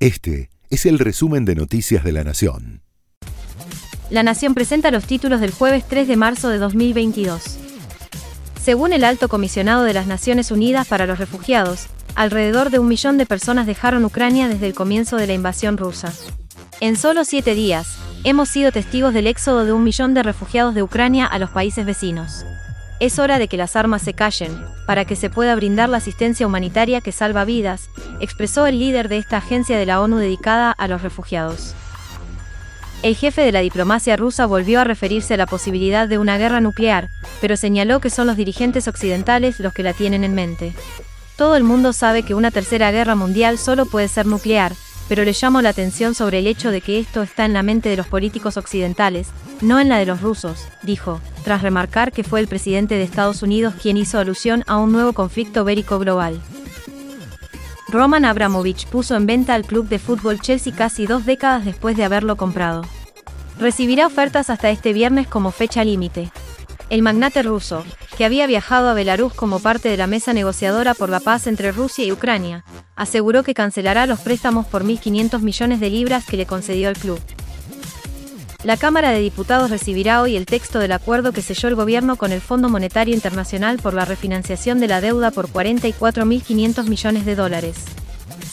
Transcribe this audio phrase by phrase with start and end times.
[0.00, 2.80] Este es el resumen de Noticias de la Nación.
[4.08, 7.58] La Nación presenta los títulos del jueves 3 de marzo de 2022.
[8.62, 13.18] Según el alto comisionado de las Naciones Unidas para los Refugiados, alrededor de un millón
[13.18, 16.14] de personas dejaron Ucrania desde el comienzo de la invasión rusa.
[16.80, 20.82] En solo siete días, hemos sido testigos del éxodo de un millón de refugiados de
[20.82, 22.46] Ucrania a los países vecinos.
[23.00, 26.46] Es hora de que las armas se callen, para que se pueda brindar la asistencia
[26.46, 27.88] humanitaria que salva vidas,
[28.20, 31.74] expresó el líder de esta agencia de la ONU dedicada a los refugiados.
[33.02, 36.60] El jefe de la diplomacia rusa volvió a referirse a la posibilidad de una guerra
[36.60, 37.08] nuclear,
[37.40, 40.74] pero señaló que son los dirigentes occidentales los que la tienen en mente.
[41.36, 44.74] Todo el mundo sabe que una tercera guerra mundial solo puede ser nuclear,
[45.10, 47.88] pero le llamo la atención sobre el hecho de que esto está en la mente
[47.88, 49.26] de los políticos occidentales,
[49.60, 53.42] no en la de los rusos, dijo, tras remarcar que fue el presidente de Estados
[53.42, 56.40] Unidos quien hizo alusión a un nuevo conflicto bélico global.
[57.88, 62.04] Roman Abramovich puso en venta al club de fútbol Chelsea casi dos décadas después de
[62.04, 62.82] haberlo comprado.
[63.58, 66.30] Recibirá ofertas hasta este viernes como fecha límite.
[66.90, 67.84] El magnate ruso,
[68.18, 71.70] que había viajado a Belarus como parte de la mesa negociadora por la paz entre
[71.70, 72.64] Rusia y Ucrania,
[72.96, 77.20] aseguró que cancelará los préstamos por 1.500 millones de libras que le concedió el club.
[78.64, 82.32] La Cámara de Diputados recibirá hoy el texto del acuerdo que selló el gobierno con
[82.32, 87.76] el Fondo Monetario Internacional por la refinanciación de la deuda por 44.500 millones de dólares.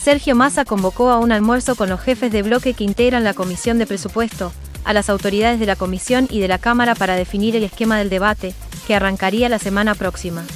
[0.00, 3.78] Sergio Massa convocó a un almuerzo con los jefes de bloque que integran la Comisión
[3.78, 4.52] de Presupuesto,
[4.88, 8.08] a las autoridades de la Comisión y de la Cámara para definir el esquema del
[8.08, 8.54] debate,
[8.86, 10.46] que arrancaría la semana próxima.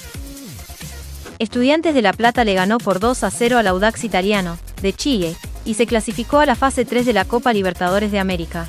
[1.38, 5.36] Estudiantes de La Plata le ganó por 2 a 0 al Audax Italiano, de Chile,
[5.66, 8.68] y se clasificó a la fase 3 de la Copa Libertadores de América.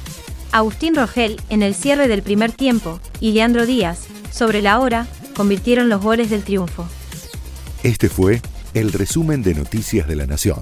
[0.51, 3.99] Agustín Rogel, en el cierre del primer tiempo, y Leandro Díaz,
[4.33, 6.85] sobre la hora, convirtieron los goles del triunfo.
[7.83, 8.41] Este fue
[8.73, 10.61] el resumen de Noticias de la Nación.